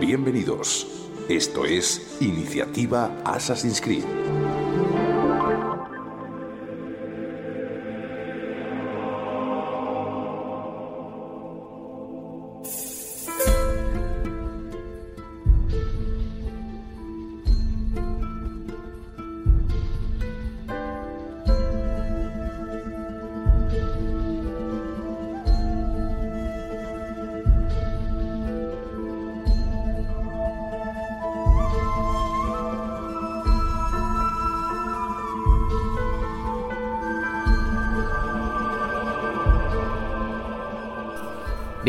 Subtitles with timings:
[0.00, 0.86] Bienvenidos.
[1.28, 4.04] Esto es Iniciativa Assassin's Creed.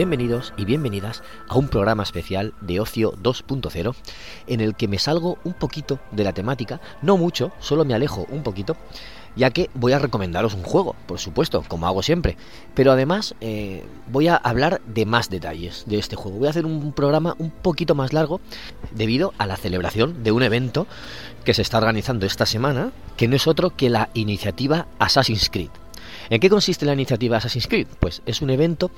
[0.01, 3.93] Bienvenidos y bienvenidas a un programa especial de Ocio 2.0
[4.47, 8.25] en el que me salgo un poquito de la temática, no mucho, solo me alejo
[8.31, 8.75] un poquito,
[9.35, 12.35] ya que voy a recomendaros un juego, por supuesto, como hago siempre,
[12.73, 16.39] pero además eh, voy a hablar de más detalles de este juego.
[16.39, 18.41] Voy a hacer un programa un poquito más largo
[18.89, 20.87] debido a la celebración de un evento
[21.45, 25.69] que se está organizando esta semana, que no es otro que la iniciativa Assassin's Creed.
[26.29, 27.87] ¿En qué consiste la iniciativa Assassin's Creed?
[27.99, 28.89] Pues es un evento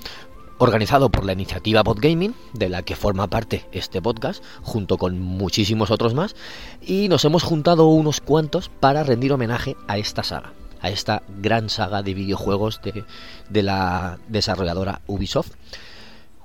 [0.63, 5.91] organizado por la iniciativa Podgaming, de la que forma parte este podcast, junto con muchísimos
[5.91, 6.35] otros más,
[6.81, 11.69] y nos hemos juntado unos cuantos para rendir homenaje a esta saga, a esta gran
[11.69, 13.03] saga de videojuegos de,
[13.49, 15.51] de la desarrolladora Ubisoft.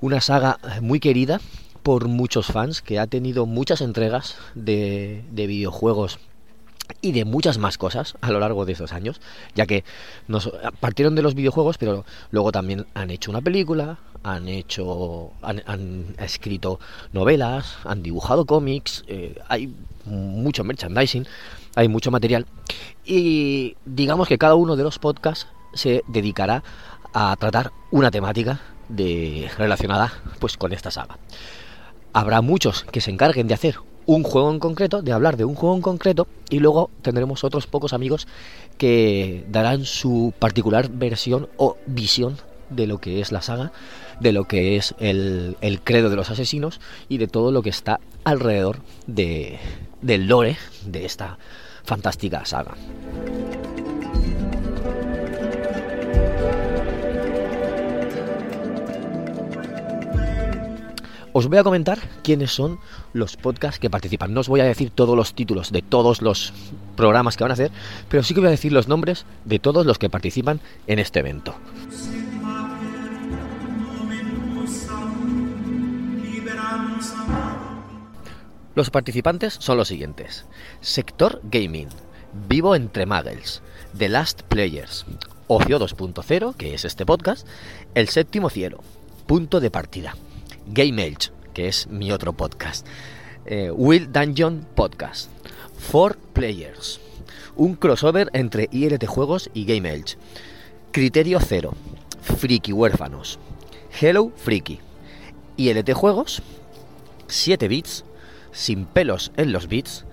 [0.00, 1.40] Una saga muy querida
[1.82, 6.18] por muchos fans, que ha tenido muchas entregas de, de videojuegos
[7.00, 9.20] y de muchas más cosas a lo largo de esos años,
[9.54, 9.84] ya que
[10.80, 16.80] partieron de los videojuegos, pero luego también han hecho una película, han hecho, han, escrito
[17.12, 19.72] novelas, han dibujado cómics, eh, hay
[20.04, 21.26] mucho merchandising,
[21.74, 22.46] hay mucho material
[23.04, 26.62] y digamos que cada uno de los podcasts se dedicará
[27.12, 31.18] a tratar una temática de relacionada pues con esta saga.
[32.12, 33.78] Habrá muchos que se encarguen de hacer
[34.08, 37.66] un juego en concreto, de hablar de un juego en concreto, y luego tendremos otros
[37.66, 38.26] pocos amigos
[38.78, 42.38] que darán su particular versión o visión
[42.70, 43.70] de lo que es la saga,
[44.18, 46.80] de lo que es el, el credo de los asesinos
[47.10, 49.58] y de todo lo que está alrededor de,
[50.00, 51.36] del lore de esta
[51.84, 52.76] fantástica saga.
[61.38, 62.80] Os voy a comentar quiénes son
[63.12, 64.34] los podcasts que participan.
[64.34, 66.52] No os voy a decir todos los títulos de todos los
[66.96, 67.70] programas que van a hacer,
[68.08, 71.20] pero sí que voy a decir los nombres de todos los que participan en este
[71.20, 71.54] evento.
[78.74, 80.44] Los participantes son los siguientes.
[80.80, 81.90] Sector Gaming,
[82.48, 83.62] Vivo entre Muggles,
[83.96, 85.06] The Last Players,
[85.46, 87.46] Ocio 2.0, que es este podcast,
[87.94, 88.80] El Séptimo Cielo,
[89.28, 90.16] Punto de Partida,
[90.68, 92.86] Game Age, que es mi otro podcast.
[93.46, 95.30] Eh, Will Dungeon Podcast.
[95.78, 97.00] Four Players.
[97.56, 100.16] Un crossover entre ILT Juegos y Game Age.
[100.92, 101.74] Criterio Cero.
[102.20, 103.38] Friki Huérfanos.
[104.00, 104.80] Hello Friki.
[105.56, 106.42] ILT Juegos.
[107.26, 108.04] 7 bits.
[108.52, 110.04] Sin pelos en los bits.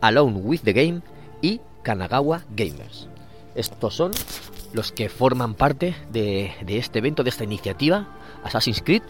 [0.00, 1.02] Alone with the Game.
[1.42, 3.08] Y Kanagawa Gamers.
[3.54, 4.12] Estos son
[4.72, 8.08] los que forman parte de, de este evento, de esta iniciativa
[8.44, 9.02] Assassin's Creed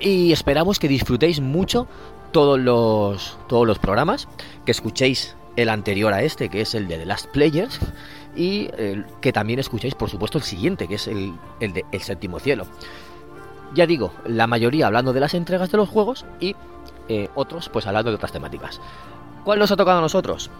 [0.00, 1.86] y esperamos que disfrutéis mucho
[2.32, 4.28] todos los, todos los programas,
[4.64, 7.80] que escuchéis el anterior a este, que es el de The Last Players,
[8.36, 12.00] y eh, que también escuchéis, por supuesto, el siguiente, que es el, el de El
[12.00, 12.66] Séptimo Cielo.
[13.74, 16.56] Ya digo, la mayoría hablando de las entregas de los juegos y
[17.08, 18.80] eh, otros pues hablando de otras temáticas.
[19.44, 20.50] ¿Cuál nos ha tocado a nosotros?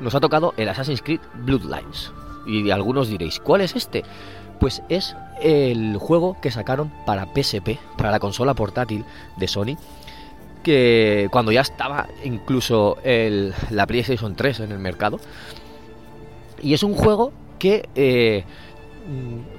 [0.00, 2.12] Nos ha tocado el Assassin's Creed Bloodlines.
[2.44, 4.04] Y algunos diréis, ¿cuál es este?
[4.62, 9.04] Pues es el juego que sacaron para PSP, para la consola portátil
[9.36, 9.76] de Sony,
[10.62, 15.18] que cuando ya estaba incluso la PlayStation 3 en el mercado.
[16.62, 18.44] Y es un juego que eh,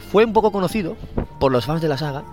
[0.09, 0.95] fue un poco conocido
[1.37, 2.23] por los fans de la saga,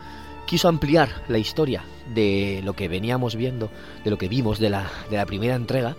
[0.47, 1.83] quiso ampliar la historia
[2.15, 3.69] de lo que veníamos viendo,
[4.05, 5.97] de lo que vimos de la, de la primera entrega,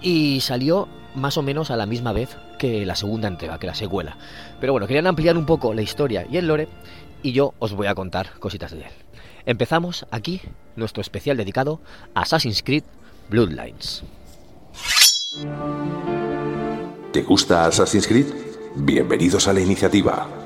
[0.00, 3.74] y salió más o menos a la misma vez que la segunda entrega, que la
[3.74, 4.16] secuela.
[4.60, 6.68] Pero bueno, querían ampliar un poco la historia y el lore
[7.22, 8.92] y yo os voy a contar cositas de él.
[9.46, 10.40] Empezamos aquí
[10.74, 11.80] nuestro especial dedicado
[12.14, 12.84] a Assassin's Creed
[13.30, 14.04] Bloodlines.
[17.12, 18.26] ¿Te gusta Assassin's Creed?
[18.76, 20.45] Bienvenidos a la iniciativa.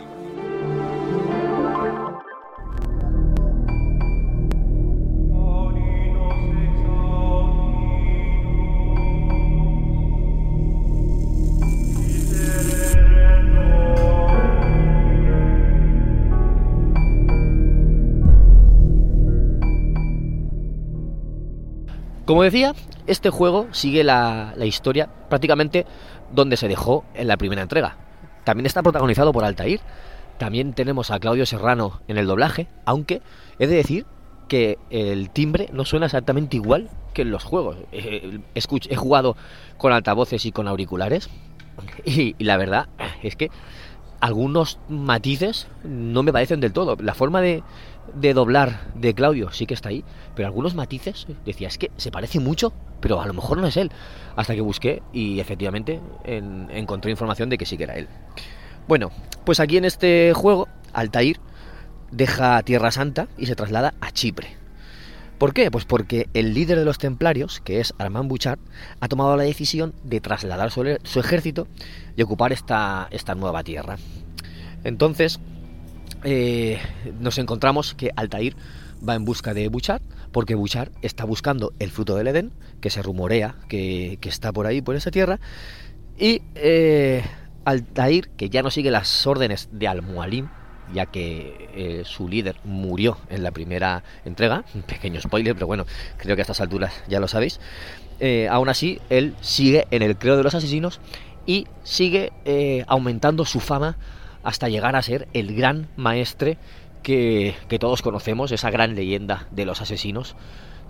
[22.31, 22.77] Como decía,
[23.09, 25.85] este juego sigue la, historia prácticamente
[26.31, 27.97] donde se dejó en la primera entrega.
[28.45, 29.81] También está protagonizado por Altair.
[30.39, 33.21] También tenemos a Claudio Serrano en el doblaje, aunque
[33.59, 34.07] he de decir
[34.47, 37.79] que el timbre no suena exactamente igual que en los juegos.
[37.91, 39.37] Eh, he jugado
[39.77, 41.29] con altavoces y con auriculares
[42.05, 42.89] y, la verdad
[43.25, 43.51] es que
[44.21, 46.97] algunos matices no me parecen del todo.
[47.01, 47.65] La forma de,
[48.15, 50.05] de doblar de Claudio sí que está ahí,
[50.35, 53.77] pero algunos matices decía, es que se parece mucho, pero a lo mejor no es
[53.77, 53.91] él.
[54.37, 58.09] Hasta que busqué y efectivamente encontré información de que sí que era él.
[58.89, 59.11] Bueno,
[59.45, 61.39] pues aquí en este juego, Altair
[62.11, 64.61] deja Tierra Santa y se traslada a Chipre.
[65.39, 65.71] ¿Por qué?
[65.71, 68.59] Pues porque el líder de los templarios, que es Armand Bouchard,
[69.01, 70.83] ha tomado la decisión de trasladar su,
[71.19, 71.67] ejército
[72.15, 73.97] y ocupar esta, esta nueva tierra.
[74.85, 75.41] Entonces,
[76.25, 76.79] eh,
[77.19, 78.55] nos encontramos que Altair
[79.07, 80.03] va en busca de Bouchard,
[80.33, 84.83] porque Bouchard está buscando el fruto del Edén, que se rumorea que, está por ahí,
[84.83, 85.41] por esa tierra,
[86.19, 87.23] y eh,
[87.65, 90.49] Altair, que ya no sigue las órdenes de Al-Mualim,
[90.93, 95.87] ya que eh, su líder murió en la primera entrega, un pequeño spoiler, pero bueno,
[96.19, 97.61] creo que a estas alturas ya lo sabéis,
[98.51, 101.01] aún así, él sigue en el creo de los asesinos
[101.47, 102.33] y sigue
[102.87, 103.97] aumentando su fama
[104.43, 106.59] hasta llegar a ser el gran maestre
[107.03, 110.37] que, todos conocemos, esa gran leyenda de los asesinos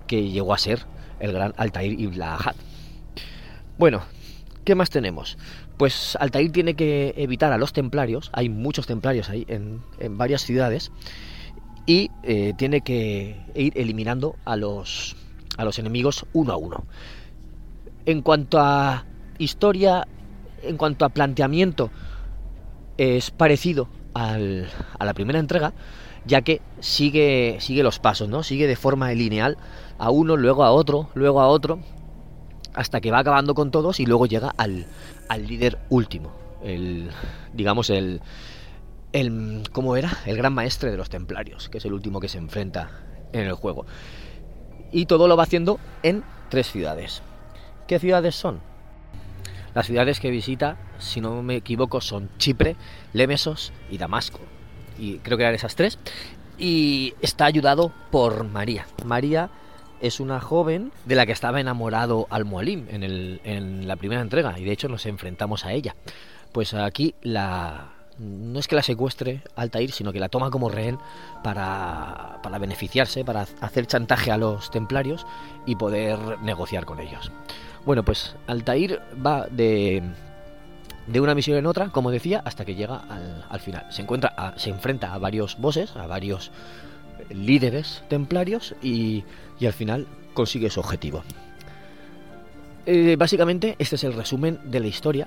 [0.07, 0.87] que llegó a ser
[1.21, 2.57] el gran Altair Ibn Ahad.
[3.79, 4.03] Bueno,
[4.65, 5.39] ¿qué más tenemos?
[5.77, 9.83] Pues Altair tiene que evitar a los templarios, hay muchos templarios ahí en,
[10.19, 10.91] varias ciudades,
[11.87, 15.17] y eh, tiene que ir eliminando a los,
[15.57, 16.85] a los enemigos uno a uno.
[18.07, 19.07] En cuanto a
[19.39, 20.07] historia,
[20.63, 21.91] en cuanto a planteamiento,
[23.01, 24.69] es parecido al,
[24.99, 25.73] a la primera entrega,
[26.27, 28.43] ya que sigue, sigue los pasos, ¿no?
[28.43, 29.57] Sigue de forma lineal
[29.99, 31.81] a uno, luego a otro, luego a otro,
[32.75, 34.87] hasta que va acabando con todos y luego llega al,
[35.29, 36.31] al líder último,
[36.63, 37.09] el,
[37.55, 38.21] digamos, el,
[39.13, 40.19] el, ¿cómo era?
[40.27, 42.91] El gran maestre de los templarios, que es el último que se enfrenta
[43.33, 43.87] en el juego.
[44.93, 47.23] Y todo lo va haciendo en tres ciudades.
[47.87, 48.61] ¿Qué ciudades son?
[49.75, 52.77] Las ciudades que visita, si no me equivoco, son Chipre,
[53.13, 54.41] Lemesos y Damasco.
[54.99, 55.99] Y creo que eran esas tres.
[56.59, 58.87] Y está ayudado por María.
[59.05, 59.51] María
[60.01, 64.59] es una joven de la que estaba enamorado Al-Mualim en, la primera entrega.
[64.59, 65.95] Y de hecho nos enfrentamos a ella.
[66.53, 70.99] Pues aquí la, no es que la secuestre Altair, sino que la toma como rehén
[71.45, 75.27] para, para, beneficiarse, para hacer chantaje a los templarios
[75.65, 77.31] y poder negociar con ellos.
[77.85, 80.03] Bueno, pues Altair va de,
[81.07, 83.03] de una misión en otra, como decía, hasta que llega
[83.49, 83.87] al, final.
[83.91, 86.51] Se encuentra, se enfrenta a varios bosses, a varios
[87.31, 89.25] líderes templarios y,
[89.59, 91.23] y al final consigue su objetivo.
[92.87, 95.27] Eh, básicamente este es el resumen de la historia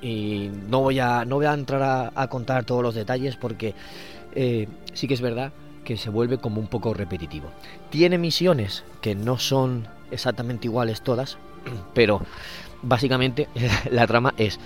[0.00, 3.74] y no voy a, no voy a entrar a, contar todos los detalles porque
[4.34, 5.52] eh, sí que es verdad
[5.84, 7.50] que se vuelve como un poco repetitivo.
[7.90, 11.38] Tiene misiones que no son exactamente iguales todas,
[11.94, 12.20] pero
[12.82, 13.48] básicamente
[13.90, 14.58] la trama es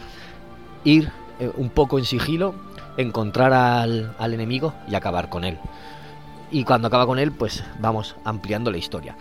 [0.84, 1.10] ir
[1.40, 2.54] eh, un poco en sigilo,
[2.96, 5.58] encontrar al, al enemigo y acabar con él.
[6.50, 9.16] Y cuando acaba con él, pues vamos ampliando la historia.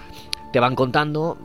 [0.54, 1.38] Te van contando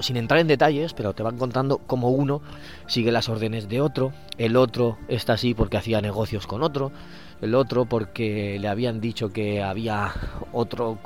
[0.00, 2.40] sin entrar en detalles, pero te van contando cómo uno
[2.86, 6.92] sigue las órdenes de otro, el otro está así porque hacía negocios con otro,
[7.40, 10.12] el otro porque le habían dicho que había
[10.52, 10.98] otro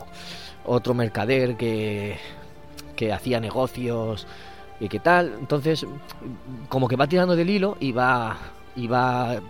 [0.65, 2.19] otro mercader que
[3.01, 4.27] que hacía negocios
[4.79, 5.35] y qué tal.
[5.41, 5.87] Entonces,
[6.69, 8.37] como que va tirando del hilo y va,
[8.77, 9.41] y va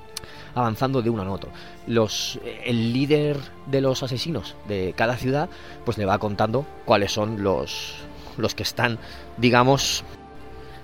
[0.54, 1.50] avanzando de uno a otro.
[1.88, 5.48] Los, el líder de los asesinos de cada ciudad,
[5.84, 7.96] pues le va contando cuáles son los,
[8.36, 8.98] los que están,
[9.36, 10.04] digamos,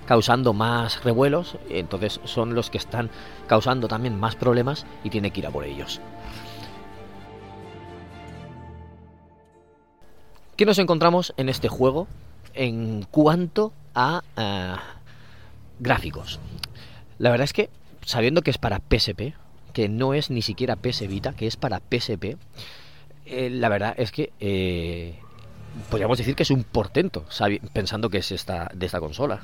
[0.05, 3.09] causando más revuelos, entonces son los que están
[3.47, 6.01] causando también más problemas y tiene que ir a por ellos.
[10.57, 12.07] ¿Qué nos encontramos en este juego?
[12.57, 14.21] En cuanto a
[15.79, 16.39] gráficos.
[17.19, 17.69] La verdad es que,
[18.05, 19.33] sabiendo que es para PSP,
[19.73, 22.37] que no es ni siquiera PS Vita, que es para PSP,
[23.25, 25.19] eh, la verdad es que eh,
[25.89, 27.25] podríamos decir que es un portento,
[27.73, 29.41] pensando que es esta, de esta consola.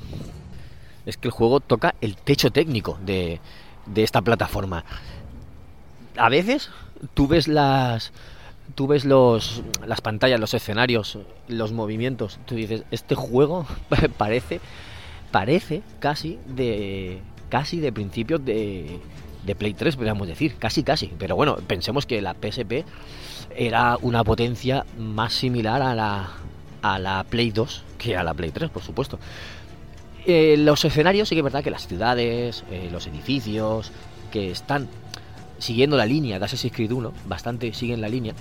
[1.05, 3.41] Es que el juego toca el techo técnico de,
[3.85, 4.85] de esta plataforma.
[6.17, 6.69] A veces
[7.13, 8.11] tú ves las
[8.75, 13.65] tú ves los, las pantallas, los escenarios, los movimientos, tú dices, este juego
[14.17, 14.59] parece,
[15.31, 18.99] parece casi de, casi de principios de,
[19.45, 21.11] de Play 3, podríamos decir, casi, casi.
[21.17, 22.85] Pero bueno, pensemos que la PSP
[23.55, 26.29] era una potencia más similar a la,
[26.81, 29.19] a la Play 2 que a la Play 3, por supuesto.
[30.25, 33.91] Eh, los escenarios, sí que es verdad que las ciudades, eh, los edificios,
[34.31, 34.87] que están
[35.59, 38.33] siguiendo la línea de Assassin's Creed 1, bastante siguen la línea,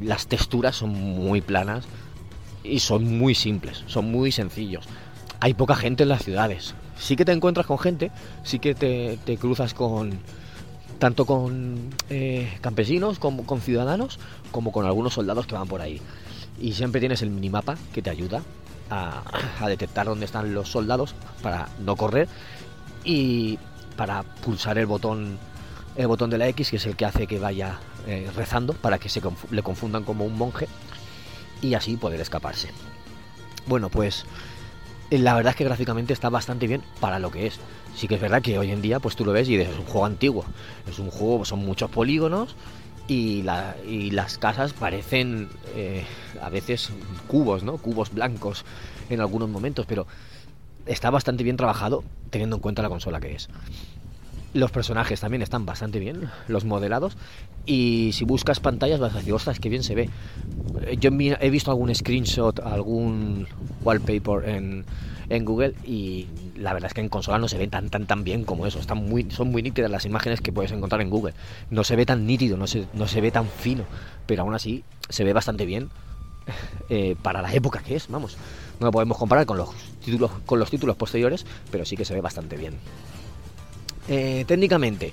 [0.00, 1.84] las texturas son muy planas
[2.64, 4.86] y son muy simples, son muy sencillos.
[5.40, 6.74] Hay poca gente en las ciudades.
[6.96, 8.10] Sí que te encuentras con gente,
[8.44, 10.20] sí que te, cruzas con
[10.98, 14.20] tanto con eh, campesinos como con ciudadanos,
[14.52, 16.00] como con algunos soldados que van por ahí.
[16.60, 18.42] Y siempre tienes el minimapa que te ayuda
[18.90, 22.28] a detectar dónde están los soldados para no correr
[23.04, 23.58] y
[23.96, 25.38] para pulsar el botón
[25.96, 28.98] el botón de la X, que es el que hace que vaya eh, rezando para
[28.98, 29.20] que se
[29.50, 30.68] le confundan como un monje
[31.60, 32.70] y así poder escaparse.
[33.66, 34.24] Bueno, pues
[35.10, 37.60] eh, la verdad es que gráficamente está bastante bien para lo que es.
[37.94, 39.84] Sí que es verdad que hoy en día pues tú lo ves y es un
[39.84, 40.44] juego antiguo.
[40.88, 42.56] Es un juego, son muchos polígonos
[43.08, 46.04] y, las casas parecen eh,
[46.40, 46.90] a veces
[47.28, 47.76] cubos, ¿no?
[47.76, 48.64] Cubos blancos
[49.10, 50.06] en algunos momentos, pero
[50.86, 53.48] está bastante bien trabajado teniendo en cuenta la consola que es.
[54.54, 57.16] Los personajes también están bastante bien, los modelados.
[57.64, 60.10] Y si buscas pantallas vas a decir, ostras, qué bien se ve.
[60.82, 63.46] Eh, yo he visto algún screenshot, algún
[63.82, 64.84] wallpaper en,
[65.44, 68.44] Google y la verdad es que en consola no se ve tan tan tan bien
[68.44, 68.78] como eso.
[68.78, 71.32] Están muy, son muy nítidas las imágenes que puedes encontrar en Google.
[71.70, 73.84] No se ve tan nítido, no se, no se ve tan fino,
[74.26, 75.88] pero aún así se ve bastante bien
[76.90, 78.36] eh, para la época que es, vamos.
[78.78, 79.70] No lo podemos comparar con los
[80.04, 82.74] títulos, con los títulos posteriores, pero sí que se ve bastante bien.
[84.08, 85.12] Eh, técnicamente,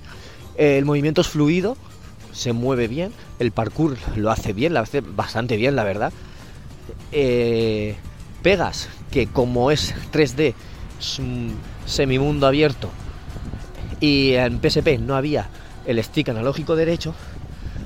[0.58, 1.78] el movimiento es fluido,
[2.32, 6.12] se mueve bien, el parkour lo hace bien, lo hace bastante bien, la verdad.
[7.12, 7.96] Eh,
[8.42, 10.54] pegas, que como es 3D,
[11.00, 11.56] es un
[11.86, 12.90] semimundo abierto,
[14.00, 15.50] y en PSP no había
[15.86, 17.14] el stick analógico derecho,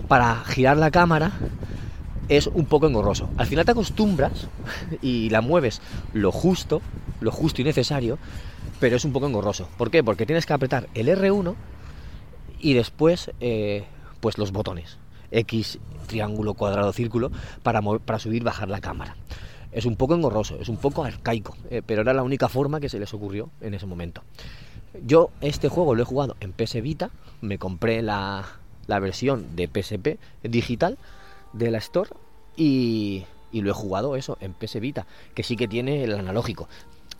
[0.07, 1.31] para girar la cámara
[2.29, 3.29] es un poco engorroso.
[3.37, 4.47] Al final te acostumbras
[5.01, 5.81] y la mueves
[6.13, 6.81] lo justo,
[7.21, 8.17] lo justo y necesario,
[8.79, 9.67] pero es un poco engorroso.
[9.77, 10.03] ¿Por qué?
[10.03, 11.55] Porque tienes que apretar el R1
[12.59, 13.85] y después eh,
[14.19, 14.97] pues los botones.
[15.31, 17.31] X, triángulo, cuadrado, círculo,
[17.63, 19.15] para, para subir bajar la cámara.
[19.71, 22.89] Es un poco engorroso, es un poco arcaico, eh, pero era la única forma que
[22.89, 24.21] se les ocurrió en ese momento.
[25.03, 27.09] Yo este juego lo he jugado en PS Vita,
[27.41, 28.45] me compré la,
[28.85, 30.99] la versión de PSP digital
[31.53, 32.09] de la Store
[32.55, 36.67] y, y, lo he jugado eso en PS Vita, que sí que tiene el analógico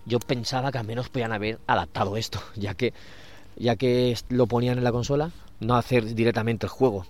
[0.05, 2.93] yo pensaba que al menos podían haber adaptado esto, ya que,
[3.55, 7.05] ya que lo ponían en la consola, no hacer directamente el juego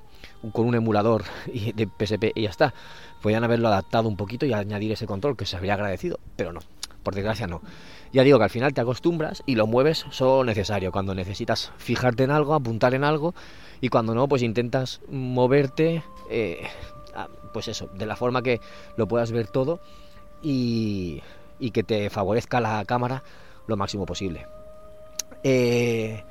[0.52, 2.74] con un emulador de PSP y ya está.
[3.22, 6.60] Podían haberlo adaptado un poquito y añadir ese control que se habría agradecido, pero no,
[7.04, 7.62] por desgracia no.
[8.12, 12.24] Ya digo que al final te acostumbras y lo mueves solo necesario, cuando necesitas fijarte
[12.24, 13.34] en algo, apuntar en algo
[13.82, 16.68] y cuando no, pues intentas moverte, eh,
[17.52, 18.60] pues eso, de la forma que
[18.96, 19.80] lo puedas ver todo
[20.42, 21.22] y,
[21.60, 23.24] y que te favorezca la cámara
[23.68, 24.48] lo máximo posible.
[25.44, 26.24] Eh,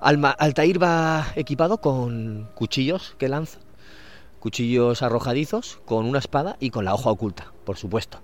[0.00, 3.58] Altair va equipado con cuchillos que lanza,
[4.38, 8.18] cuchillos arrojadizos, con una espada y con la hoja oculta, por supuesto.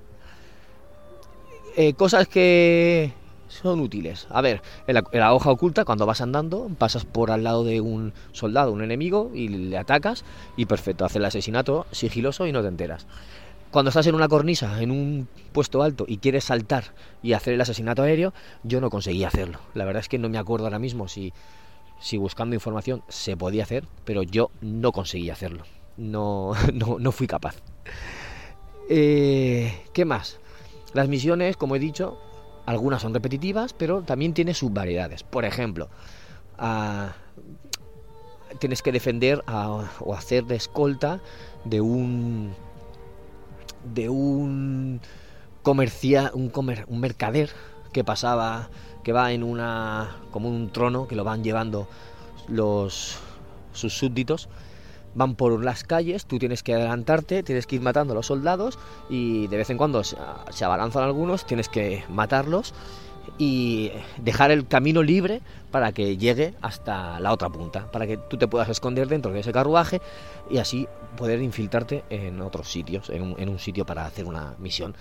[1.76, 3.12] Eh, cosas que
[3.48, 4.26] son útiles.
[4.30, 8.12] A ver, en la, hoja oculta, cuando vas andando, pasas por al lado de un
[8.32, 10.24] soldado, un enemigo, y le atacas,
[10.56, 13.06] y perfecto, hace el asesinato sigiloso y no te enteras
[13.70, 17.60] cuando estás en una cornisa, en un puesto alto y quieres saltar y hacer el
[17.60, 19.58] asesinato aéreo, yo no conseguí hacerlo.
[19.74, 21.34] La verdad es que no me acuerdo ahora mismo si,
[22.00, 25.64] si buscando información se podía hacer, pero yo no conseguí hacerlo.
[25.96, 27.56] No, no, fui capaz.
[28.88, 30.38] Eh, ¿Qué más?
[30.94, 32.18] Las misiones, como he dicho,
[32.66, 35.22] algunas son repetitivas, pero también tiene sus variedades.
[35.22, 35.88] Por ejemplo,
[38.58, 41.20] tienes que defender o hacer de escolta
[41.64, 42.54] de un
[43.94, 45.00] de un
[45.62, 47.50] comercial, un, comer, un mercader
[47.92, 48.68] que pasaba,
[49.04, 51.88] que va en una, como un trono, que lo van llevando
[52.48, 53.16] los,
[53.72, 54.48] sus súbditos,
[55.16, 58.78] van por las calles, tú tienes que adelantarte, tienes que ir matando a los soldados
[59.08, 60.16] y de vez en cuando se,
[60.62, 62.74] abalanzan algunos, tienes que matarlos
[63.38, 68.36] y dejar el camino libre para que llegue hasta la otra punta, para que tú
[68.36, 70.00] te puedas esconder dentro de ese carruaje
[70.50, 74.94] y así poder infiltrarte en otros sitios, en un, sitio para hacer una misión.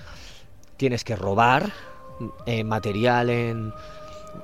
[0.78, 1.72] Tienes que robar
[2.46, 3.74] eh, material en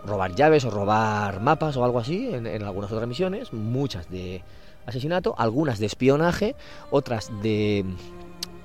[0.05, 4.41] robar llaves o robar mapas o algo así en, en algunas otras misiones, muchas de
[4.85, 6.55] asesinato, algunas de espionaje,
[6.89, 7.85] otras de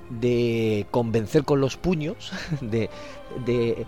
[0.09, 2.31] de convencer con los puños,
[2.61, 2.89] de,
[3.45, 3.85] de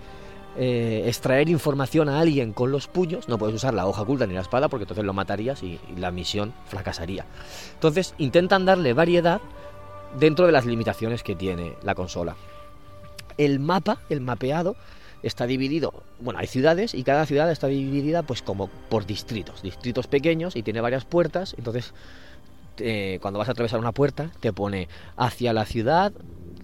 [0.57, 4.33] eh, extraer información a alguien con los puños, no puedes usar la hoja oculta ni
[4.33, 7.25] la espada porque entonces lo matarías y, la misión fracasaría.
[7.74, 9.41] Entonces intentan darle variedad
[10.19, 12.36] dentro de las limitaciones que tiene la consola.
[13.38, 14.75] El mapa, el mapeado,
[15.23, 20.07] está dividido, bueno, hay ciudades y cada ciudad está dividida pues como por distritos, distritos
[20.07, 21.93] pequeños y tiene varias puertas, entonces
[22.77, 26.13] eh, cuando vas a atravesar una puerta te pone hacia la ciudad,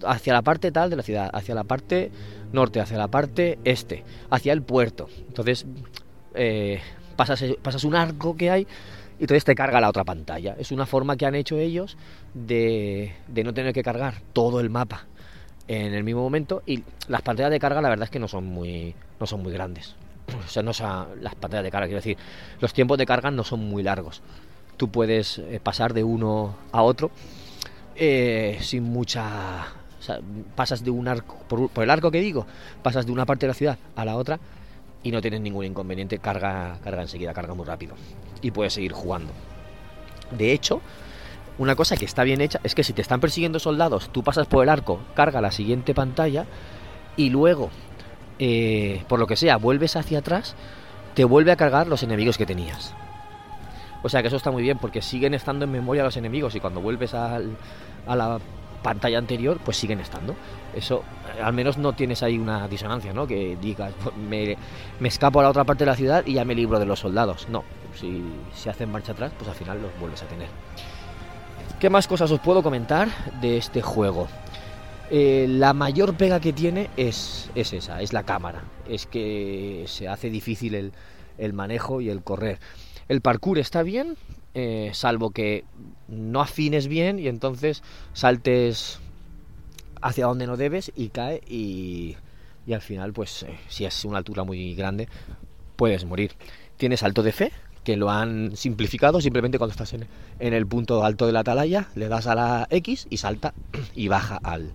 [0.04, 2.10] hacia la parte tal de la ciudad, hacia la parte
[2.52, 5.08] norte, hacia la parte este, hacia el puerto.
[5.28, 5.66] Entonces
[6.34, 6.80] eh,
[7.16, 8.66] pasas, pasas un arco que hay
[9.18, 10.56] y entonces te carga la otra pantalla.
[10.58, 11.96] Es una forma que han hecho ellos
[12.32, 15.06] de, de no tener que cargar todo el mapa
[15.68, 18.44] en el mismo momento y las pantallas de carga la verdad es que no son
[18.44, 19.94] muy no son muy grandes
[20.46, 20.72] o sea no
[21.20, 22.16] las pantallas de carga quiero decir
[22.60, 24.22] los tiempos de carga no son muy largos
[24.76, 27.10] tú puedes eh, pasar de uno a otro
[27.96, 29.66] eh, sin mucha
[30.54, 32.46] pasas de un arco, por, el arco que digo,
[32.82, 34.38] pasas de una parte de la ciudad a la otra
[35.02, 37.94] y no tienes ningún inconveniente, carga, carga enseguida, carga muy rápido
[38.42, 39.32] y puedes seguir jugando.
[40.30, 40.80] De hecho,
[41.58, 44.46] una cosa que está bien hecha es que si te están persiguiendo soldados, tú pasas
[44.46, 46.46] por el arco, carga la siguiente pantalla
[47.16, 47.70] y luego,
[48.38, 50.54] eh, por lo que sea, vuelves hacia atrás,
[51.14, 52.94] te vuelve a cargar los enemigos que tenías.
[54.02, 56.60] O sea que eso está muy bien porque siguen estando en memoria los enemigos y
[56.60, 57.56] cuando vuelves al,
[58.06, 58.38] a la
[58.82, 60.36] pantalla anterior, pues siguen estando.
[60.74, 61.02] Eso,
[61.42, 63.26] al menos no tienes ahí una disonancia, ¿no?
[63.26, 64.56] Que digas, pues, me,
[65.08, 67.48] escapo a la otra parte de la ciudad y ya me libro de los soldados.
[67.48, 67.64] No,
[67.98, 68.22] si
[68.54, 70.48] se hacen marcha atrás, pues al final los vuelves a tener.
[71.80, 73.08] ¿Qué más cosas os puedo comentar
[73.42, 74.28] de este juego?
[75.10, 78.64] Eh, la mayor pega que tiene es, es, esa, es la cámara.
[78.88, 80.92] Es que se hace difícil el,
[81.36, 82.58] el manejo y el correr.
[83.08, 84.16] El parkour está bien,
[84.54, 85.64] eh, salvo que
[86.08, 87.82] no afines bien y entonces
[88.14, 88.98] saltes
[90.00, 92.16] hacia donde no debes y cae y,
[92.66, 95.08] y al final pues eh, si es una altura muy grande
[95.76, 96.32] puedes morir.
[96.78, 97.52] Tienes salto de fe,
[97.86, 100.08] que lo han simplificado, simplemente cuando estás en,
[100.40, 103.54] el punto alto de la atalaya, le das a la X y salta
[103.94, 104.72] y baja al,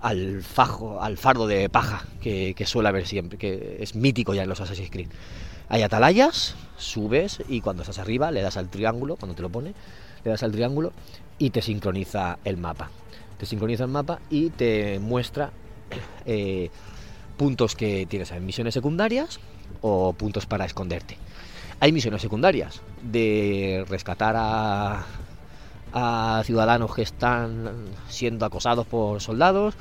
[0.00, 4.48] al fajo, al fardo de paja que, suele haber siempre, que es mítico ya en
[4.48, 5.06] los Assassin's Creed.
[5.68, 9.72] Hay atalayas, subes y cuando estás arriba le das al triángulo, cuando te lo pone,
[10.24, 10.92] le das al triángulo
[11.38, 12.90] y te sincroniza el mapa.
[13.38, 15.52] Te sincroniza el mapa y te muestra
[16.24, 16.70] eh,
[17.36, 19.38] puntos que tienes en misiones secundarias
[19.80, 21.18] o puntos para esconderte.
[21.80, 25.04] Hay misiones secundarias de rescatar a,
[26.44, 27.70] ciudadanos que están
[28.08, 29.74] siendo acosados por soldados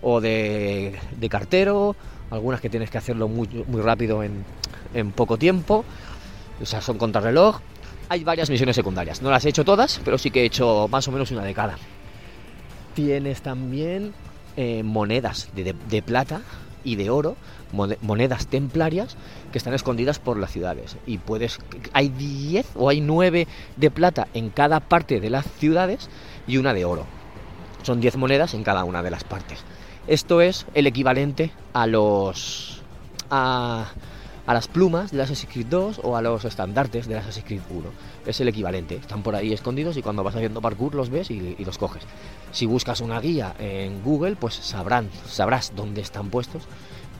[0.00, 1.94] o de, cartero,
[2.30, 4.44] algunas que tienes que hacerlo muy, muy rápido en,
[4.94, 5.84] en poco tiempo,
[6.60, 7.60] o sea, son contrarreloj.
[8.08, 11.06] Hay varias misiones secundarias, no las he hecho todas, pero sí que he hecho más
[11.08, 11.76] o menos una de cada.
[12.94, 14.14] Tienes también
[14.56, 16.40] eh, monedas de, plata
[16.88, 17.36] y de oro,
[18.00, 19.16] monedas templarias
[19.52, 20.96] que están escondidas por las ciudades.
[21.06, 21.58] Y puedes,
[21.92, 23.46] hay 10 o hay 9
[23.76, 26.08] de plata en cada parte de las ciudades
[26.46, 27.04] y una de oro.
[27.82, 29.58] Son 10 monedas en cada una de las partes.
[30.06, 32.80] Esto es el equivalente a los
[33.30, 33.88] a,
[34.48, 37.90] a las plumas de Assassin's Creed 2 o a los estandartes de Assassin's Creed 1.
[38.24, 38.96] Es el equivalente.
[38.96, 42.02] Están por ahí escondidos y cuando vas haciendo parkour los ves y, los coges.
[42.50, 46.62] Si buscas una guía en Google, pues sabrás dónde están puestos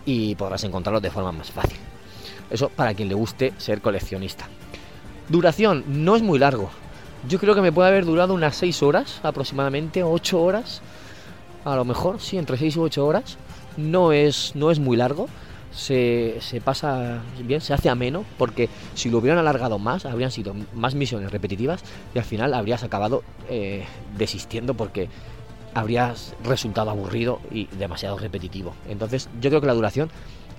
[0.06, 1.76] y podrás encontrarlos de forma más fácil.
[2.48, 4.48] Eso para quien le guste ser coleccionista.
[5.28, 6.70] Duración no es muy largo.
[7.28, 10.80] Yo creo que me puede haber durado unas 6 horas, aproximadamente 8 horas.
[11.66, 13.36] A lo mejor, sí, entre 6 y 8 horas.
[13.76, 15.28] No es, no es muy largo
[15.78, 20.94] se, pasa bien, se hace ameno, porque si lo hubieran alargado más, habrían sido más
[20.94, 21.82] misiones repetitivas
[22.14, 23.84] y al final habrías acabado eh,
[24.16, 25.08] desistiendo porque
[25.74, 28.74] habrías resultado aburrido y demasiado repetitivo.
[28.88, 30.10] Entonces yo creo que la duración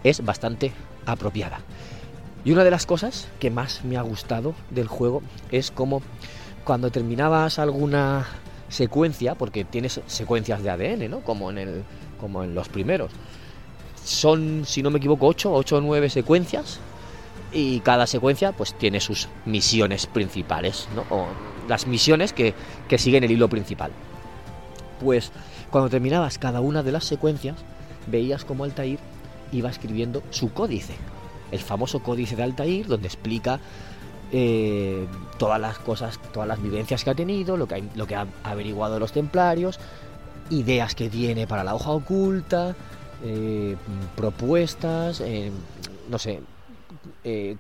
[0.06, 0.72] es bastante
[1.06, 1.60] apropiada.
[2.46, 6.02] Y una de las cosas que más me ha gustado del juego es como
[6.64, 8.26] cuando terminabas alguna
[8.70, 11.20] secuencia, porque tienes secuencias de ADN, ¿no?
[11.22, 11.84] Como en, el,
[12.22, 13.12] como en los primeros
[14.10, 16.80] son, si no me equivoco, 8, 8 o 9 secuencias
[17.52, 21.04] y cada secuencia pues tiene sus misiones principales, ¿no?
[21.10, 21.28] O
[21.68, 22.54] las misiones que,
[22.88, 23.92] que siguen el hilo principal.
[25.00, 25.32] Pues
[25.70, 27.56] cuando terminabas cada una de las secuencias,
[28.08, 29.00] veías como Altair
[29.52, 30.94] iba escribiendo su códice,
[31.52, 33.60] el famoso códice de Altair, donde explica
[34.32, 38.16] eh, todas las cosas, todas las vivencias que ha tenido, lo que, ha, lo que
[38.16, 39.80] ha averiguado los templarios,
[40.50, 42.76] ideas que tiene para la hoja oculta,
[43.24, 43.76] eh,
[44.16, 45.52] propuestas, eh,
[46.10, 46.42] no sé,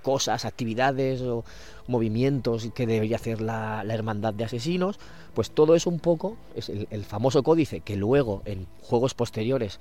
[0.01, 1.43] cosas, actividades o
[1.87, 4.99] movimientos que debería hacer la, hermandad de asesinos,
[5.33, 9.79] pues todo eso un poco es el, el, famoso códice que luego en juegos posteriores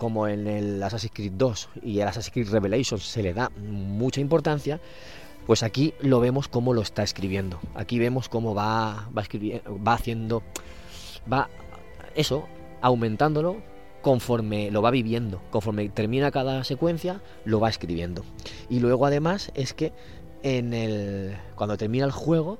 [0.00, 4.22] como en el Assassin's Creed 2 y el Assassin's Creed Revelations se le da mucha
[4.22, 4.80] importancia,
[5.46, 7.60] pues aquí lo vemos cómo lo está escribiendo.
[7.74, 9.22] Aquí vemos cómo va, va,
[9.86, 10.42] va haciendo,
[11.30, 11.50] va
[12.14, 12.46] eso,
[12.80, 13.56] aumentándolo
[14.02, 15.42] conforme lo va viviendo.
[15.50, 18.24] Conforme termina cada secuencia, lo va escribiendo.
[18.68, 19.92] Y luego además es que
[20.42, 22.58] en el, cuando termina el juego,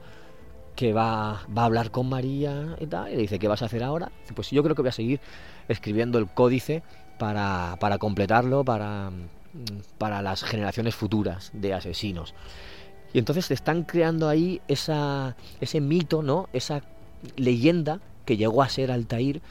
[0.77, 3.67] que va, va a hablar con María y tal, y le dice, ¿qué vas a
[3.67, 4.11] hacer ahora?
[4.35, 5.21] Pues yo creo que voy a seguir
[5.69, 6.83] escribiendo el códice
[7.19, 9.11] para, para completarlo, para,
[9.99, 12.35] para las generaciones futuras de asesinos.
[13.13, 16.49] Y entonces se están creando ahí esa, ese mito, ¿no?
[16.53, 16.83] Esa
[17.37, 19.43] leyenda que llegó a ser Altair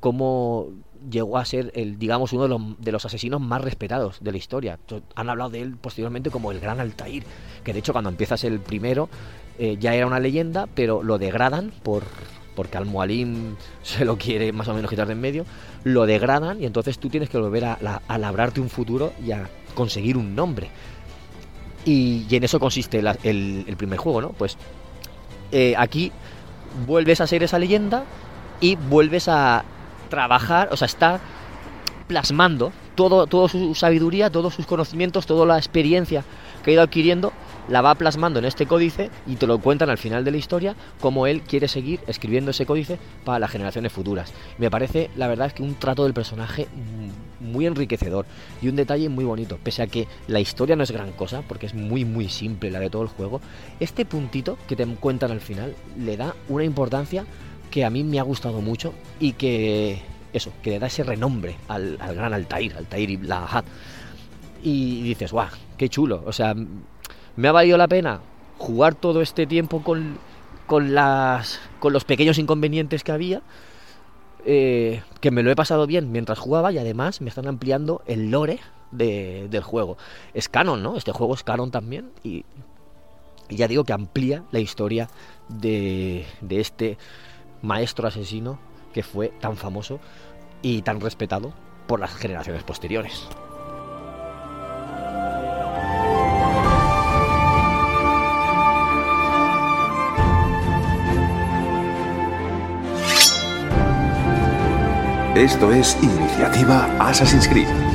[0.00, 0.68] como
[1.10, 4.38] llegó a ser el digamos uno de los, de los, asesinos más respetados de la
[4.38, 4.78] historia.
[5.14, 7.24] Han hablado de él posteriormente como el gran Altair,
[7.62, 9.08] que de hecho cuando empiezas el primero
[9.58, 12.04] eh, ya era una leyenda, pero lo degradan por
[12.54, 12.86] porque al
[13.82, 15.44] se lo quiere más o menos quitar de en medio,
[15.82, 17.74] lo degradan y entonces tú tienes que volver a,
[18.06, 20.70] a labrarte un futuro y a conseguir un nombre.
[21.84, 24.28] Y, en eso consiste el, primer juego, ¿no?
[24.30, 24.56] Pues
[25.52, 26.12] eh, aquí
[26.86, 28.04] vuelves a ser esa leyenda
[28.60, 29.64] y vuelves a
[30.14, 31.20] trabajar, o sea, está
[32.06, 36.22] plasmando todo, toda su sabiduría, todos sus conocimientos, toda la experiencia
[36.62, 37.32] que ha ido adquiriendo
[37.68, 40.76] la va plasmando en este códice y te lo cuentan al final de la historia
[41.00, 44.32] como él quiere seguir escribiendo ese códice para las generaciones futuras.
[44.58, 46.68] Me parece, la verdad, que un trato del personaje
[47.40, 48.26] muy enriquecedor
[48.62, 51.66] y un detalle muy bonito, pese a que la historia no es gran cosa, porque
[51.66, 53.40] es muy muy simple la de todo el juego,
[53.80, 57.24] este puntito que te cuentan al final le da una importancia
[57.74, 60.00] que a mí me ha gustado mucho y que
[60.32, 63.64] eso, que le da ese renombre al, gran Altair, Altair y Lahad.
[64.62, 66.54] Y dices, guau, qué chulo, o sea,
[67.34, 68.20] me ha valido la pena
[68.58, 70.18] jugar todo este tiempo con,
[70.68, 73.42] con, las, con los pequeños inconvenientes que había,
[74.46, 78.30] eh, que me lo he pasado bien mientras jugaba y además me están ampliando el
[78.30, 78.60] lore
[78.92, 79.98] del juego.
[80.32, 80.96] Es canon, ¿no?
[80.96, 82.44] Este juego es canon también y,
[83.48, 85.10] ya digo que amplía la historia
[85.48, 86.98] de, de este
[87.64, 88.58] maestro asesino
[88.92, 89.98] que fue tan famoso
[90.62, 91.52] y tan respetado
[91.86, 93.26] por las generaciones posteriores.
[105.34, 107.93] Esto es Iniciativa Assassin's Creed.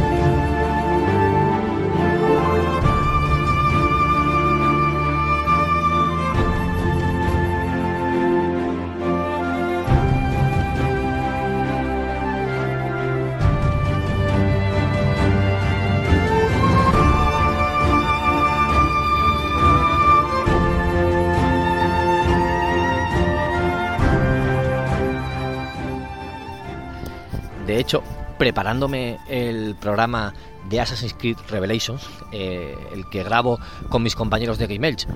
[28.38, 30.34] Preparándome el programa
[30.70, 35.08] de Assassin's Creed Revelations, eh, el que grabo con mis compañeros de Game Edge.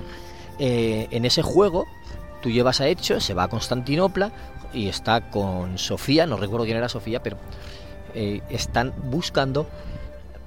[0.58, 1.86] Eh, en ese juego,
[2.42, 4.32] tú llevas a Hecho, se va a Constantinopla
[4.72, 7.36] y está con Sofía, no recuerdo quién era Sofía, pero
[8.14, 9.66] eh, están buscando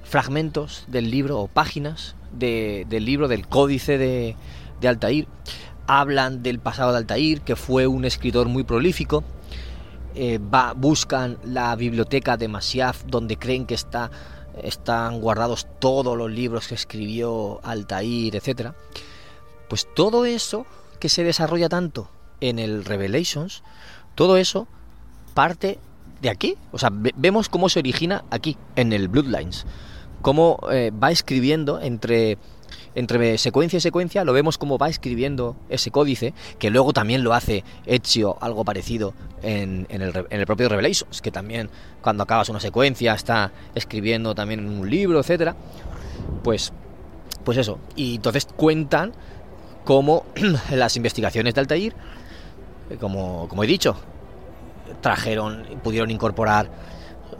[0.04, 4.36] fragmentos del libro o páginas del libro del códice de,
[4.80, 5.26] de Altair.
[5.86, 9.24] Hablan del pasado de Altair, que fue un escritor muy prolífico,
[10.20, 14.10] eh, va, buscan la biblioteca de Masyaf donde creen que está,
[14.60, 18.72] están guardados todos los libros que escribió Altair, etc.
[19.68, 20.66] Pues todo eso
[20.98, 23.62] que se desarrolla tanto en el Revelations,
[24.16, 24.66] todo eso
[25.34, 25.78] parte
[26.20, 26.56] de aquí.
[26.72, 29.66] O sea, vemos cómo se origina aquí, en el Bloodlines.
[30.20, 32.38] Cómo eh, va escribiendo entre
[32.94, 37.34] entre secuencia y secuencia lo vemos como va escribiendo ese códice, que luego también lo
[37.34, 41.70] hace Ezio algo parecido en, el, propio Revelations, que también
[42.02, 45.54] cuando acabas una secuencia está escribiendo también en un libro, etcétera.
[46.42, 46.72] Pues,
[47.44, 47.78] pues eso.
[47.96, 49.12] Y entonces cuentan
[49.84, 50.24] cómo
[50.70, 51.94] las investigaciones de Altair,
[53.00, 53.96] como, como he dicho,
[55.00, 56.68] trajeron, pudieron incorporar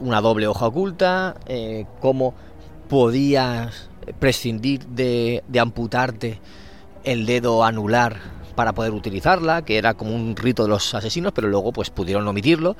[0.00, 2.34] una doble hoja oculta, eh, cómo
[2.88, 6.40] podías prescindir de, amputarte
[7.05, 8.21] el dedo anular
[8.55, 12.27] para poder utilizarla, que era como un rito de los asesinos, pero luego pues pudieron
[12.27, 12.77] omitirlo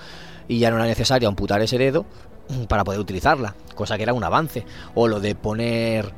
[0.49, 2.05] y ya no era necesario amputar ese dedo
[2.69, 4.65] para poder utilizarla, cosa que era un avance.
[4.95, 6.13] O lo de poner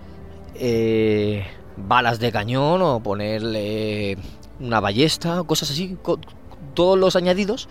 [0.55, 1.47] eh,
[1.77, 4.17] balas de cañón o ponerle
[4.61, 5.97] una ballesta, cosas así,
[6.75, 7.69] todos los añadidos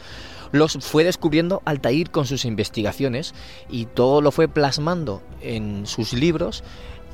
[0.52, 3.34] los fue descubriendo Altair con sus investigaciones
[3.70, 6.64] y todo lo fue plasmando en sus libros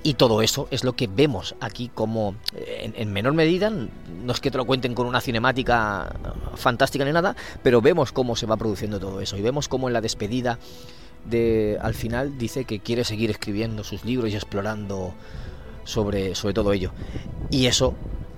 [0.05, 4.51] y todo eso es lo que vemos aquí como, en, menor medida, no es que
[4.51, 6.15] te lo cuenten con una cinemática
[6.53, 9.93] fantástica ni nada, pero vemos cómo se va produciendo todo eso y vemos cómo en
[9.93, 10.59] la despedida
[11.27, 15.15] de, al final dice que quiere seguir escribiendo sus libros y explorando
[15.85, 16.91] sobre, sobre todo ello.
[17.49, 17.95] Y eso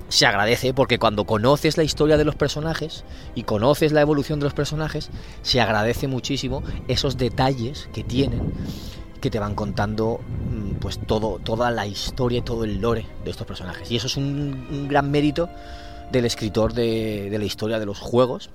[0.07, 3.03] se agradece porque cuando conoces la historia de los personajes
[3.35, 5.09] y conoces la evolución de los personajes,
[5.41, 8.53] se agradece muchísimo esos detalles que tienen
[9.19, 13.31] que te van contando mm, pues todo, toda la historia y todo el lore de
[13.31, 13.91] estos personajes.
[13.91, 15.49] Y eso es un, gran mérito
[16.11, 18.49] del escritor de, la historia de los juegos,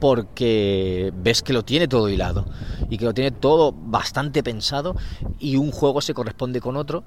[0.00, 2.46] porque ves que lo tiene todo hilado
[2.88, 4.96] y que lo tiene todo bastante pensado
[5.38, 7.04] y un juego se corresponde con otro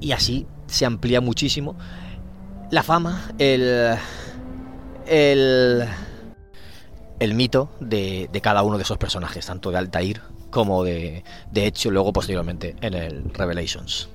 [0.00, 1.76] y así se amplía muchísimo
[2.70, 3.94] la fama, el,
[5.06, 5.84] el,
[7.20, 10.22] el mito de, de cada uno de esos personajes, tanto de Altair
[10.54, 14.08] como de, de hecho luego posteriormente en el Revelations.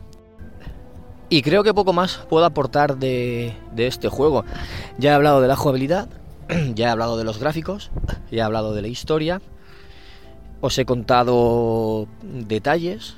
[1.28, 4.46] Y creo que poco más puedo aportar de, de este juego.
[4.98, 6.08] Ya he hablado de la jugabilidad,
[6.76, 7.92] ya he hablado de los gráficos,
[8.32, 9.42] ya he hablado de la historia,
[10.62, 13.18] os he contado detalles,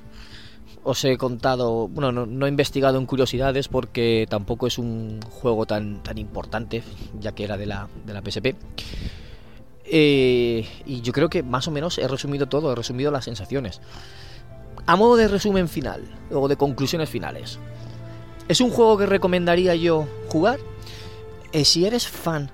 [0.83, 6.01] os he contado, bueno, no, he investigado en curiosidades porque tampoco es un juego tan,
[6.01, 6.81] tan importante,
[7.19, 8.55] ya que era de la, de la PSP.
[9.93, 13.81] Eh, y yo creo que más o menos he resumido todo, he resumido las sensaciones.
[14.85, 17.59] A modo de resumen final, o de conclusiones finales.
[18.47, 20.59] ¿Es un juego que recomendaría yo jugar?
[21.51, 22.49] Eh, si eres fan,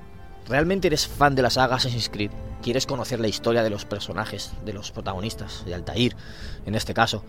[0.47, 2.31] realmente eres fan de la saga Assassin's Creed,
[2.63, 6.15] quieres conocer la historia de los personajes, de los protagonistas, de Altair,
[6.65, 7.23] en este caso,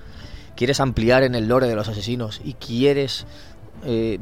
[0.56, 3.26] quieres ampliar en el lore de los asesinos y quieres
[3.84, 4.18] eh,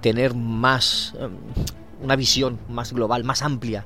[0.00, 1.14] tener más,
[2.00, 3.84] una visión más global, más amplia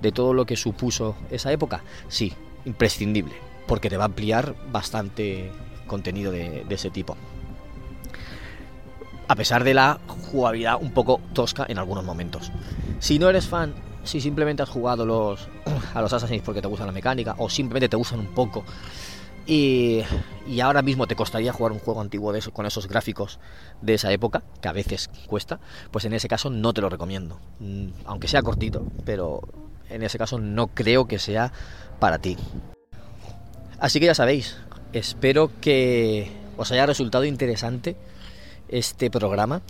[0.00, 2.32] de todo lo que supuso esa época, sí,
[2.64, 3.34] imprescindible,
[3.66, 5.50] porque te va a ampliar bastante
[5.86, 7.16] contenido de, ese tipo.
[9.28, 12.50] A pesar de la jugabilidad un poco tosca en algunos momentos.
[12.98, 15.48] Si no eres fan, si simplemente has jugado los,
[15.94, 18.64] a los Assassins porque te gusta la mecánica, o simplemente te gustan un poco,
[19.46, 20.02] y,
[20.46, 23.40] y, ahora mismo te costaría jugar un juego antiguo de eso, con esos gráficos
[23.80, 25.58] de esa época, que a veces cuesta,
[25.90, 27.40] pues en ese caso no te lo recomiendo.
[27.58, 29.42] Mm, aunque sea cortito, pero
[29.90, 31.52] en ese caso no creo que sea
[31.98, 32.36] para ti.
[33.78, 34.56] Así que ya sabéis,
[34.92, 37.96] espero que os haya resultado interesante
[38.68, 39.62] este programa.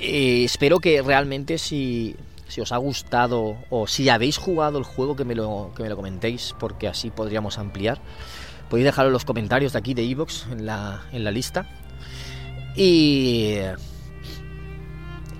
[0.00, 2.16] y espero que realmente si,
[2.48, 5.88] si, os ha gustado o si habéis jugado el juego que me lo, que me
[5.88, 8.00] lo comentéis, porque así podríamos ampliar.
[8.68, 11.68] Podéis dejarlo en los comentarios de aquí de Evox en la, en la lista.
[12.74, 13.58] Y,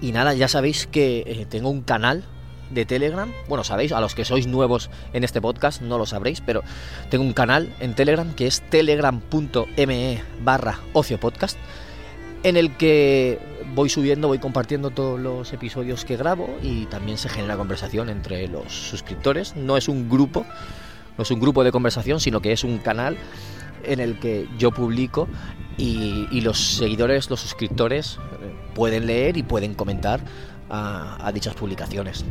[0.00, 2.24] y nada, ya sabéis que eh, tengo un canal
[2.70, 3.31] de Telegram.
[3.48, 6.62] Bueno, sabéis, a los que sois nuevos en este podcast no lo sabréis, pero
[7.11, 11.59] tengo un canal en Telegram que es telegram.me barra ocio podcast,
[12.42, 13.38] en el que
[13.74, 18.48] voy subiendo, voy compartiendo todos los episodios que grabo y también se genera conversación entre
[18.48, 19.57] los suscriptores.
[19.57, 20.44] No es un grupo,
[21.16, 23.16] no es un grupo de conversación, sino que es un canal
[23.85, 25.29] en el que yo publico
[25.77, 30.20] y, y los seguidores, los suscriptores eh, pueden leer y pueden comentar
[30.70, 32.24] a, dichas publicaciones.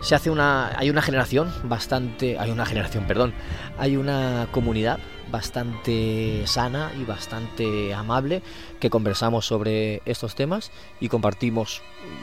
[0.00, 0.78] Se hace una.
[0.78, 2.38] hay una generación bastante.
[2.38, 3.34] hay una generación, perdón.
[3.78, 4.98] Hay una comunidad
[5.30, 8.42] bastante sana y bastante amable
[8.80, 11.82] que conversamos sobre estos temas y compartimos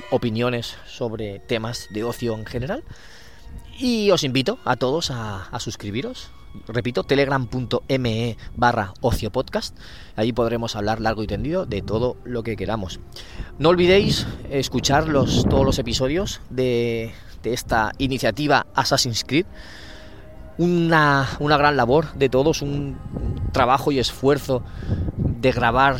[0.09, 2.83] opiniones sobre temas de ocio en general.
[3.77, 6.29] Y os invito a todos a, a suscribiros,
[6.67, 9.77] repito, telegram.me barra ocio podcast.
[10.15, 12.99] Ahí podremos hablar largo y tendido de todo lo que queramos.
[13.59, 17.13] No olvidéis escuchar los, todos los episodios de,
[17.43, 19.45] esta iniciativa Assassin's Creed.
[20.57, 22.97] Una, una, gran labor de todos, un
[23.51, 24.63] trabajo y esfuerzo
[25.17, 25.97] de grabar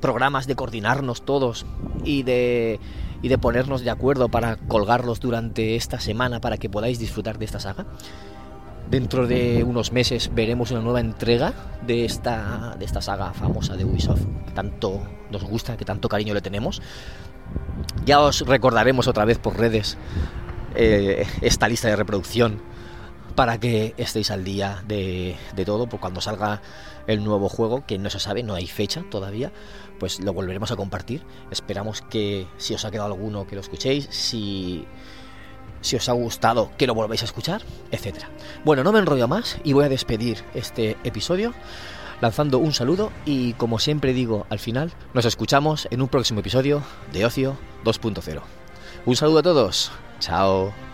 [0.00, 1.66] programas, de coordinarnos todos
[2.04, 2.78] y de,
[3.22, 7.46] y de ponernos de acuerdo para colgarlos durante esta semana para que podáis disfrutar de
[7.46, 7.86] esta saga.
[8.90, 11.52] Dentro de unos meses veremos una nueva entrega
[11.86, 16.34] de esta, de esta saga famosa de Ubisoft, que tanto nos gusta, que tanto cariño
[16.34, 16.82] le tenemos.
[18.04, 19.96] Ya os recordaremos otra vez por redes
[20.74, 22.60] eh, esta lista de reproducción
[23.34, 26.62] para que estéis al día de, de todo, por cuando salga
[27.06, 29.52] el nuevo juego, que no se sabe, no hay fecha todavía,
[29.98, 31.22] pues lo volveremos a compartir.
[31.50, 34.86] Esperamos que si os ha quedado alguno que lo escuchéis, si
[35.84, 38.24] si os ha gustado, que lo volvéis a escuchar, etc.
[38.64, 41.52] Bueno, no me enrollo más y voy a despedir este episodio
[42.22, 46.82] lanzando un saludo y como siempre digo al final, nos escuchamos en un próximo episodio
[47.12, 48.40] de Ocio 2.0.
[49.04, 50.93] Un saludo a todos, chao.